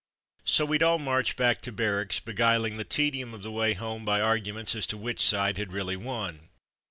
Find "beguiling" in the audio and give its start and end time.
2.19-2.77